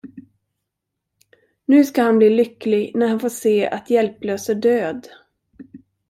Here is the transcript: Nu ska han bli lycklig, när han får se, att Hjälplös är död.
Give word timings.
Nu 1.65 1.83
ska 1.83 2.01
han 2.03 2.17
bli 2.17 2.29
lycklig, 2.29 2.91
när 2.95 3.07
han 3.07 3.19
får 3.19 3.29
se, 3.29 3.67
att 3.69 3.89
Hjälplös 3.89 4.49
är 4.49 4.55
död. 4.55 5.07